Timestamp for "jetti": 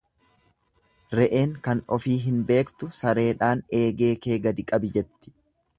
4.99-5.37